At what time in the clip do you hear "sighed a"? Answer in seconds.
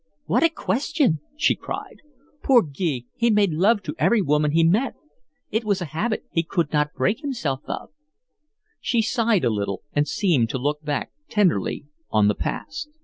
9.03-9.51